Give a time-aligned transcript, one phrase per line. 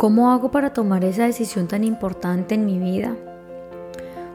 [0.00, 3.14] ¿Cómo hago para tomar esa decisión tan importante en mi vida?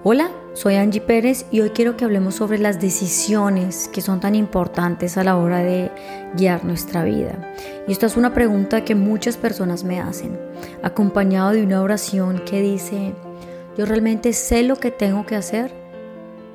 [0.03, 4.35] Hola, soy Angie Pérez y hoy quiero que hablemos sobre las decisiones que son tan
[4.35, 5.89] importantes a la hora de
[6.35, 7.51] guiar nuestra vida.
[7.87, 10.39] Y esta es una pregunta que muchas personas me hacen,
[10.83, 13.15] acompañado de una oración que dice,
[13.75, 15.73] yo realmente sé lo que tengo que hacer,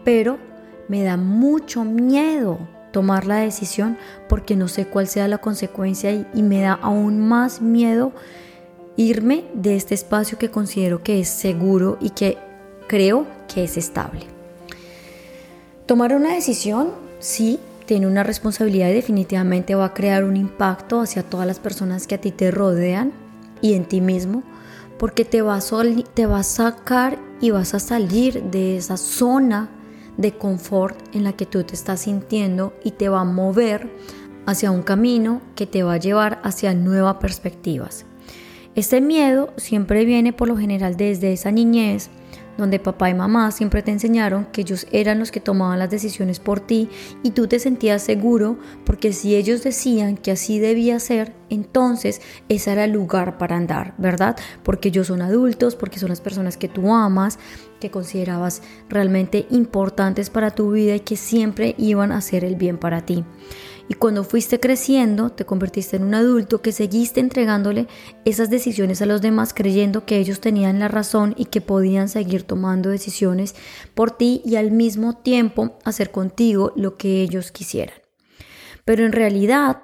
[0.04, 0.38] pero
[0.86, 2.61] me da mucho miedo
[2.92, 3.98] tomar la decisión
[4.29, 8.12] porque no sé cuál sea la consecuencia y, me da aún más miedo
[8.96, 12.39] irme de este espacio que considero que es seguro y que
[12.89, 14.26] creo que es estable.
[15.86, 21.25] Tomar una decisión, sí, tiene una responsabilidad y definitivamente va a crear un impacto hacia
[21.25, 23.13] todas las personas que a ti te rodean
[23.61, 24.44] y en ti mismo,
[24.99, 25.61] porque te va a,
[26.14, 29.71] te va a sacar y vas a salir de esa zona
[30.16, 33.91] de confort en la que tú te estás sintiendo y te va a mover
[34.47, 38.06] hacia un camino que te va a llevar hacia nuevas perspectivas.
[38.74, 42.10] Este miedo siempre viene por lo general desde esa niñez
[42.60, 46.38] donde papá y mamá siempre te enseñaron que ellos eran los que tomaban las decisiones
[46.38, 46.88] por ti
[47.22, 52.72] y tú te sentías seguro porque si ellos decían que así debía ser, entonces ese
[52.72, 54.36] era el lugar para andar, ¿verdad?
[54.62, 57.38] Porque ellos son adultos, porque son las personas que tú amas,
[57.80, 62.78] que considerabas realmente importantes para tu vida y que siempre iban a hacer el bien
[62.78, 63.24] para ti.
[63.91, 67.88] Y cuando fuiste creciendo, te convertiste en un adulto que seguiste entregándole
[68.24, 72.44] esas decisiones a los demás creyendo que ellos tenían la razón y que podían seguir
[72.44, 73.56] tomando decisiones
[73.94, 77.96] por ti y al mismo tiempo hacer contigo lo que ellos quisieran.
[78.84, 79.78] Pero en realidad,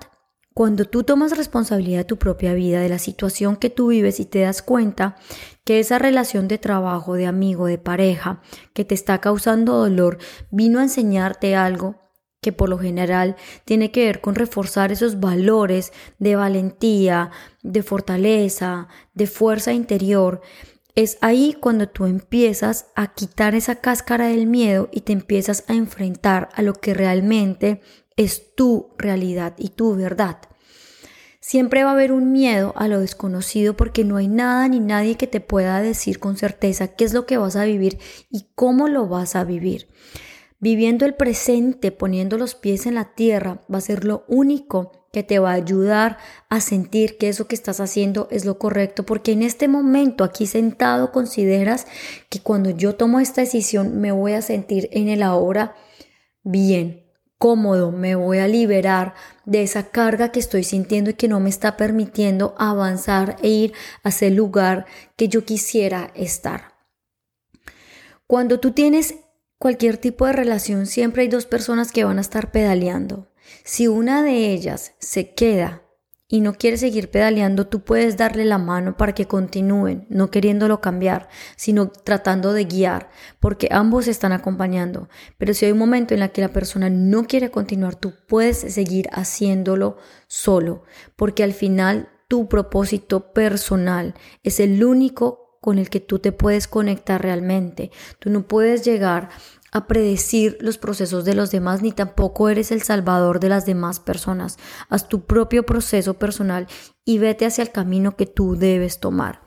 [0.55, 4.25] cuando tú tomas responsabilidad de tu propia vida, de la situación que tú vives y
[4.25, 5.17] te das cuenta
[5.65, 8.41] que esa relación de trabajo, de amigo, de pareja
[8.73, 10.19] que te está causando dolor,
[10.53, 12.06] vino a enseñarte algo,
[12.47, 17.33] que por lo general tiene que ver con reforzar esos valores de valentía,
[17.65, 20.43] de fortaleza, de fuerza interior,
[20.95, 25.75] es ahí cuando tú empiezas a quitar esa cáscara del miedo y te empiezas a
[25.75, 27.81] enfrentar a lo que realmente
[28.15, 30.39] es tu realidad y tu verdad.
[31.41, 35.17] Siempre va a haber un miedo a lo desconocido porque no hay nada ni nadie
[35.17, 37.99] que te pueda decir con certeza qué es lo que vas a vivir
[38.31, 39.89] y cómo lo vas a vivir.
[40.59, 45.23] Viviendo el presente, poniendo los pies en la tierra, va a ser lo único que
[45.23, 46.19] te va a ayudar
[46.49, 50.47] a sentir que eso que estás haciendo es lo correcto, porque en este momento aquí
[50.47, 51.87] sentado consideras
[52.31, 55.75] que cuando yo tomo esta decisión me voy a sentir en el ahora
[56.43, 57.07] bien,
[57.39, 61.51] cómodo, me voy a liberar de esa carga que estoy sintiendo y que no me
[61.51, 64.87] está permitiendo avanzar e ir hacia el lugar
[65.17, 66.73] que yo quisiera estar.
[68.27, 69.15] Cuando tú tienes
[69.59, 73.29] cualquier tipo de relación siempre hay dos personas que van a estar pedaleando.
[73.65, 75.83] Si una de ellas se queda
[76.29, 80.81] y no quiere seguir pedaleando, tú puedes darle la mano para que continúen, no queriéndolo
[80.81, 85.09] cambiar, sino tratando de guiar, porque ambos están acompañando.
[85.39, 88.59] Pero si hay un momento en el que la persona no quiere continuar, tú puedes
[88.59, 90.83] seguir haciéndolo solo,
[91.15, 96.69] porque al final tu propósito personal es el único con el que tú te puedes
[96.69, 97.91] conectar realmente.
[98.21, 99.31] Tú no puedes llegar
[99.73, 103.99] a predecir los procesos de los demás ni tampoco eres el salvador de las demás
[103.99, 104.59] personas.
[104.91, 106.69] Haz tu propio proceso personal
[107.05, 109.43] y vete hacia el camino que tú debes tomar.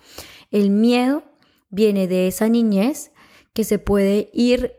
[0.52, 1.24] El miedo
[1.69, 3.13] viene de esa niñez
[3.53, 4.74] que se puede ir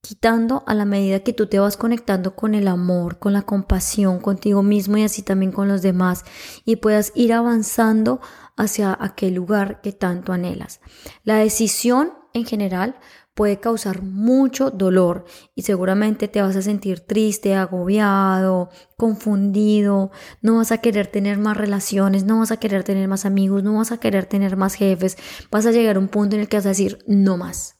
[0.00, 4.20] quitando a la medida que tú te vas conectando con el amor, con la compasión
[4.20, 6.24] contigo mismo y así también con los demás
[6.64, 8.20] y puedas ir avanzando
[8.56, 10.80] hacia aquel lugar que tanto anhelas.
[11.24, 12.96] La decisión en general
[13.34, 20.70] puede causar mucho dolor y seguramente te vas a sentir triste, agobiado, confundido, no vas
[20.72, 23.98] a querer tener más relaciones, no vas a querer tener más amigos, no vas a
[23.98, 25.18] querer tener más jefes,
[25.50, 27.73] vas a llegar a un punto en el que vas a decir no más.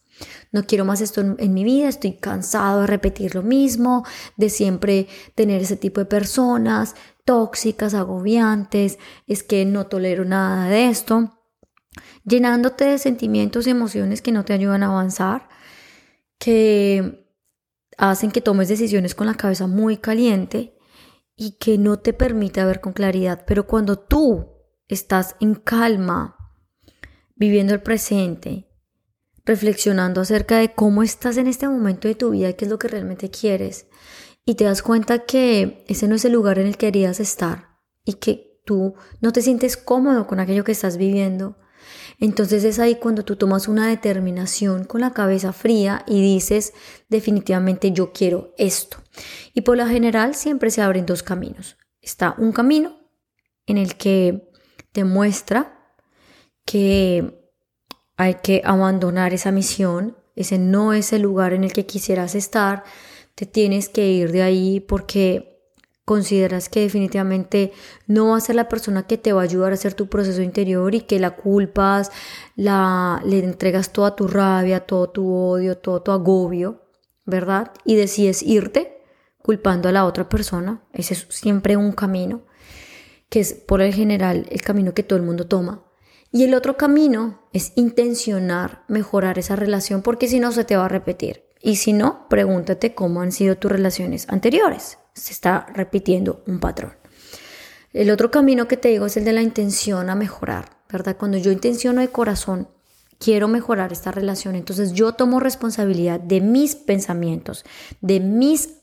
[0.51, 4.05] No quiero más esto en, mi vida, estoy cansado de repetir lo mismo,
[4.37, 6.95] de siempre tener ese tipo de personas
[7.25, 11.39] tóxicas, agobiantes, es que no tolero nada de esto,
[12.23, 15.49] llenándote de sentimientos y emociones que no te ayudan a avanzar,
[16.37, 17.25] que
[17.97, 20.77] hacen que tomes decisiones con la cabeza muy caliente
[21.35, 23.43] y que no te permite ver con claridad.
[23.45, 24.53] Pero cuando tú
[24.87, 26.37] estás en calma,
[27.35, 28.64] viviendo el presente,
[29.45, 32.79] reflexionando acerca de cómo estás en este momento de tu vida y qué es lo
[32.79, 33.87] que realmente quieres.
[34.45, 37.79] Y te das cuenta que ese no es el lugar en el que querías estar
[38.03, 41.57] y que tú no te sientes cómodo con aquello que estás viviendo.
[42.19, 46.73] Entonces es ahí cuando tú tomas una determinación con la cabeza fría y dices
[47.09, 48.97] definitivamente yo quiero esto.
[49.53, 51.77] Y por lo general siempre se abren dos caminos.
[52.01, 52.97] Está un camino
[53.65, 54.49] en el que
[54.91, 55.95] te muestra
[56.65, 57.44] que
[58.17, 62.83] hay que abandonar esa misión, ese no es el lugar en el que quisieras estar,
[63.35, 65.55] te tienes que ir de ahí porque
[66.05, 67.73] consideras que definitivamente
[68.07, 70.41] no va a ser la persona que te va a ayudar a hacer tu proceso
[70.41, 72.11] interior y que la culpas,
[72.55, 76.83] la, le entregas toda tu rabia, todo tu odio, todo tu agobio,
[77.25, 77.71] ¿verdad?
[77.83, 79.01] Y decides irte
[79.41, 80.83] culpando a la otra persona.
[80.93, 82.45] Ese es siempre un camino,
[83.29, 85.84] que es por el general el camino que todo el mundo toma.
[86.35, 90.83] Y el otro camino es intencionar mejorar esa relación porque si no se te va
[90.83, 91.45] a repetir.
[91.61, 94.97] Y si no, pregúntate cómo han sido tus relaciones anteriores.
[95.13, 96.91] Se está repitiendo un patrón.
[97.93, 101.15] El otro camino que te digo es el de la intención a mejorar, ¿verdad?
[101.15, 102.67] Cuando yo intenciono de corazón,
[103.17, 107.63] quiero mejorar esta relación, entonces yo tomo responsabilidad de mis pensamientos,
[108.01, 108.81] de mis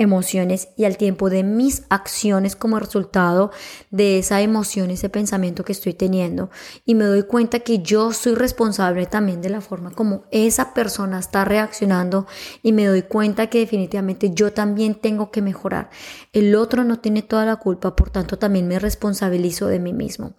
[0.00, 3.50] emociones y al tiempo de mis acciones como resultado
[3.90, 6.50] de esa emoción, ese pensamiento que estoy teniendo.
[6.84, 11.18] Y me doy cuenta que yo soy responsable también de la forma como esa persona
[11.18, 12.26] está reaccionando
[12.62, 15.90] y me doy cuenta que definitivamente yo también tengo que mejorar.
[16.32, 20.34] El otro no tiene toda la culpa, por tanto también me responsabilizo de mí mismo.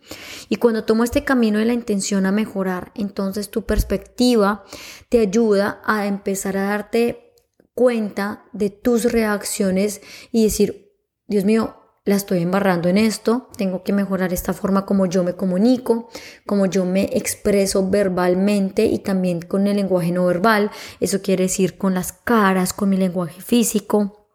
[0.50, 4.64] Y cuando tomo este camino de la intención a mejorar, entonces tu perspectiva
[5.10, 7.31] te ayuda a empezar a darte
[7.74, 10.02] cuenta de tus reacciones
[10.32, 10.92] y decir,
[11.28, 15.36] Dios mío, la estoy embarrando en esto, tengo que mejorar esta forma como yo me
[15.36, 16.10] comunico,
[16.48, 21.78] como yo me expreso verbalmente y también con el lenguaje no verbal, eso quiere decir
[21.78, 24.28] con las caras, con mi lenguaje físico.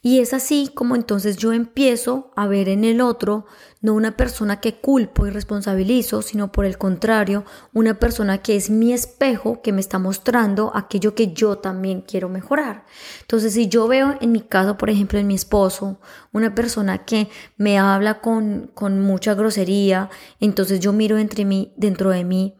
[0.00, 3.46] Y es así como entonces yo empiezo a ver en el otro
[3.84, 7.44] no una persona que culpo y responsabilizo, sino por el contrario,
[7.74, 12.30] una persona que es mi espejo, que me está mostrando aquello que yo también quiero
[12.30, 12.86] mejorar.
[13.20, 16.00] Entonces, si yo veo en mi caso, por ejemplo, en mi esposo,
[16.32, 17.28] una persona que
[17.58, 20.08] me habla con, con mucha grosería,
[20.40, 22.56] entonces yo miro entre mí, dentro de mí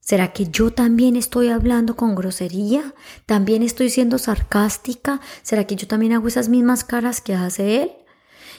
[0.00, 2.94] ¿Será que yo también estoy hablando con grosería?
[3.24, 5.20] ¿También estoy siendo sarcástica?
[5.42, 8.05] ¿Será que yo también hago esas mismas caras que hace él?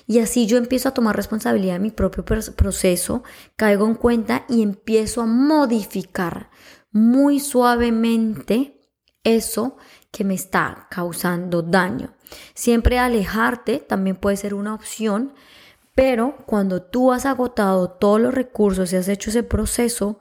[0.08, 3.24] Y así yo empiezo a tomar responsabilidad de mi propio proceso,
[3.58, 6.50] caigo en cuenta y empiezo a modificar
[6.92, 8.82] muy suavemente
[9.24, 9.76] eso
[10.10, 12.16] que me está causando daño.
[12.54, 15.34] Siempre alejarte también puede ser una opción,
[15.94, 20.20] pero cuando tú has agotado todos los recursos y has hecho ese proceso,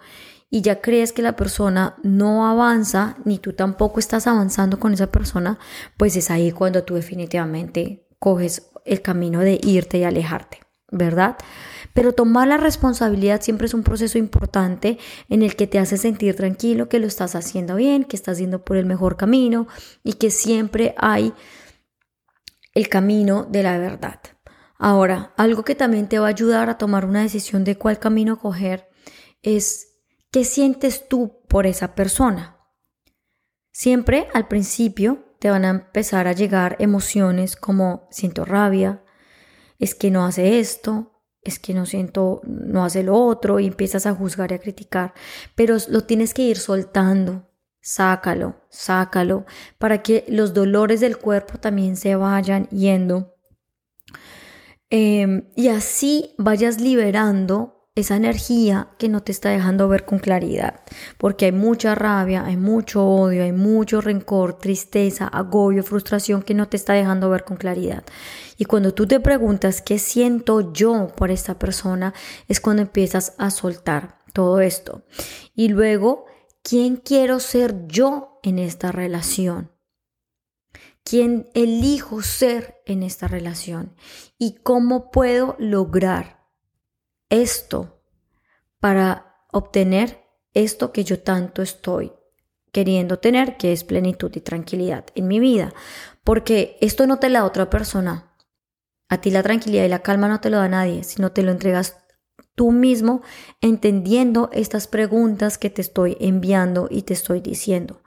[0.48, 5.08] y ya crees que la persona no avanza, ni tú tampoco estás avanzando con esa
[5.08, 5.58] persona,
[5.96, 10.60] pues es ahí cuando tú definitivamente coges el camino de irte y alejarte,
[10.90, 11.36] ¿verdad?
[11.94, 14.98] Pero tomar la responsabilidad siempre es un proceso importante
[15.28, 18.64] en el que te hace sentir tranquilo, que lo estás haciendo bien, que estás yendo
[18.64, 19.66] por el mejor camino
[20.02, 21.32] y que siempre hay
[22.74, 24.20] el camino de la verdad.
[24.78, 28.38] Ahora, algo que también te va a ayudar a tomar una decisión de cuál camino
[28.38, 28.88] coger
[29.42, 29.86] es
[30.36, 32.58] ¿Qué sientes tú por esa persona?
[33.72, 39.04] Siempre al principio te van a empezar a llegar emociones como siento rabia,
[39.78, 44.06] es que no hace esto, es que no siento, no hace lo otro y empiezas
[44.06, 45.14] a juzgar y a criticar,
[45.54, 47.48] pero lo tienes que ir soltando,
[47.80, 49.46] sácalo, sácalo,
[49.78, 53.36] para que los dolores del cuerpo también se vayan yendo.
[54.90, 60.80] Em, y así vayas liberando esa energía que no te está dejando ver con claridad,
[61.16, 66.68] porque hay mucha rabia, hay mucho odio, hay mucho rencor, tristeza, agobio, frustración que no
[66.68, 68.04] te está dejando ver con claridad.
[68.58, 72.12] Y cuando tú te preguntas qué siento yo por esta persona,
[72.48, 75.06] es cuando empiezas a soltar todo esto.
[75.54, 76.26] Y luego,
[76.62, 79.72] ¿quién quiero ser yo en esta relación?
[81.02, 83.94] ¿Quién elijo ser en esta relación?
[84.38, 86.35] ¿Y cómo puedo lograr
[87.30, 88.02] esto
[88.80, 92.12] para obtener esto que yo tanto estoy
[92.72, 95.72] queriendo tener, que es plenitud y tranquilidad en mi vida.
[96.24, 98.32] Porque esto no te la da otra persona.
[99.08, 101.52] A ti la tranquilidad y la calma no te lo da nadie, sino te lo
[101.52, 101.96] entregas
[102.54, 103.22] tú mismo
[103.60, 108.02] entendiendo estas preguntas que te estoy enviando y te estoy diciendo.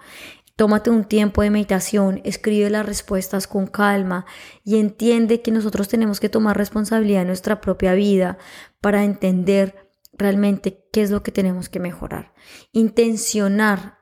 [0.55, 4.25] Tómate un tiempo de meditación, escribe las respuestas con calma
[4.65, 8.37] y entiende que nosotros tenemos que tomar responsabilidad de nuestra propia vida
[8.81, 12.33] para entender realmente qué es lo que tenemos que mejorar.
[12.71, 13.99] Intencionar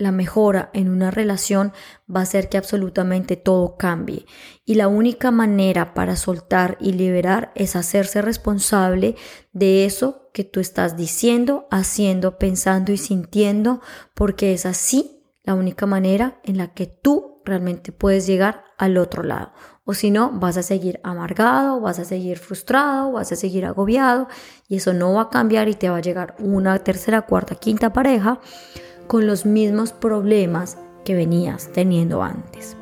[0.00, 1.72] la mejora en una relación
[2.08, 4.24] va a hacer que absolutamente todo cambie.
[4.64, 9.14] Y la única manera para soltar y liberar es hacerse responsable
[9.52, 13.82] de eso que tú estás diciendo, haciendo, pensando y sintiendo,
[14.14, 19.22] porque es así la única manera en la que tú realmente puedes llegar al otro
[19.22, 19.52] lado.
[19.90, 24.28] O si no, vas a seguir amargado, vas a seguir frustrado, vas a seguir agobiado
[24.68, 27.92] y eso no va a cambiar y te va a llegar una tercera, cuarta, quinta
[27.92, 28.38] pareja
[29.08, 32.76] con los mismos problemas que venías teniendo antes.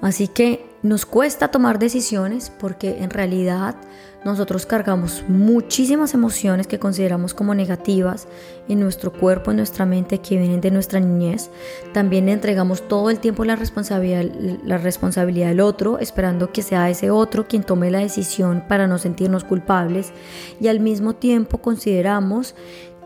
[0.00, 3.74] Así que nos cuesta tomar decisiones porque en realidad
[4.22, 8.28] nosotros cargamos muchísimas emociones que consideramos como negativas
[8.68, 11.50] en nuestro cuerpo, en nuestra mente, que vienen de nuestra niñez.
[11.94, 14.24] También entregamos todo el tiempo la responsabilidad,
[14.62, 18.98] la responsabilidad del otro, esperando que sea ese otro quien tome la decisión para no
[18.98, 20.12] sentirnos culpables.
[20.60, 22.54] Y al mismo tiempo consideramos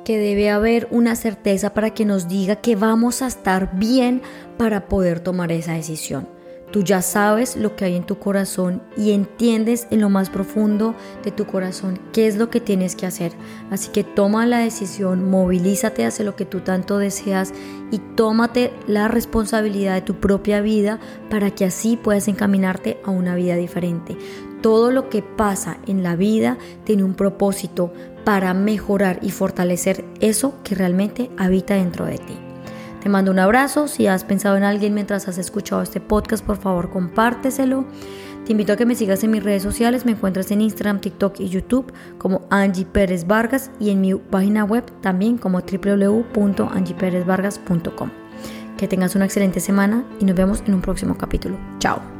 [0.04, 4.20] que debe haber una certeza para que nos diga que vamos a estar bien
[4.56, 6.37] para poder tomar esa decisión.
[6.70, 10.94] Tú ya sabes lo que hay en tu corazón y entiendes en lo más profundo
[11.24, 13.32] de tu corazón qué es lo que tienes que hacer.
[13.70, 17.54] Así que toma la decisión, movilízate hacia lo que tú tanto deseas
[17.90, 20.98] y tómate la responsabilidad de tu propia vida
[21.30, 24.18] para que así puedas encaminarte a una vida diferente.
[24.60, 27.92] Todo lo que pasa en la vida tiene un propósito
[28.24, 32.47] para mejorar y fortalecer eso que realmente habita dentro de ti.
[33.00, 33.88] Te mando un abrazo.
[33.88, 37.84] Si has pensado en alguien mientras has escuchado este podcast, por favor compárteselo.
[38.44, 40.06] Te invito a que me sigas en mis redes sociales.
[40.06, 44.64] Me encuentras en Instagram, TikTok y YouTube como Angie Pérez Vargas y en mi página
[44.64, 48.10] web también como www.angieperezvargas.com.
[48.78, 51.58] Que tengas una excelente semana y nos vemos en un próximo capítulo.
[51.78, 52.17] Chao.